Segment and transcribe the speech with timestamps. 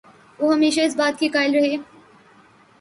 [0.39, 1.75] وہ ہمیشہ اس بات کے قائل رہے